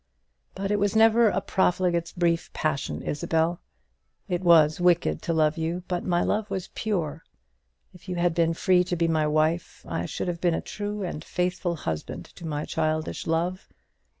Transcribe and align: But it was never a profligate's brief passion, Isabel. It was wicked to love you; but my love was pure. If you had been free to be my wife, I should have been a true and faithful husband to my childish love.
But 0.55 0.71
it 0.71 0.79
was 0.79 0.95
never 0.95 1.29
a 1.29 1.41
profligate's 1.41 2.11
brief 2.11 2.51
passion, 2.53 3.03
Isabel. 3.03 3.59
It 4.27 4.41
was 4.41 4.81
wicked 4.81 5.21
to 5.21 5.31
love 5.31 5.59
you; 5.59 5.83
but 5.87 6.03
my 6.03 6.23
love 6.23 6.49
was 6.49 6.69
pure. 6.69 7.23
If 7.93 8.09
you 8.09 8.15
had 8.15 8.33
been 8.33 8.55
free 8.55 8.83
to 8.85 8.95
be 8.95 9.07
my 9.07 9.27
wife, 9.27 9.85
I 9.87 10.07
should 10.07 10.27
have 10.27 10.41
been 10.41 10.55
a 10.55 10.59
true 10.59 11.03
and 11.03 11.23
faithful 11.23 11.75
husband 11.75 12.25
to 12.37 12.47
my 12.47 12.65
childish 12.65 13.27
love. 13.27 13.67